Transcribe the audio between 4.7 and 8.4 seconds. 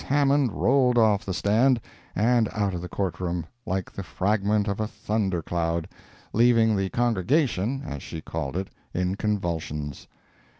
a thunder cloud, leaving the "congregation," as she